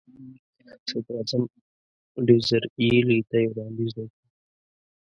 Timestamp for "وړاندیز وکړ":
3.51-4.17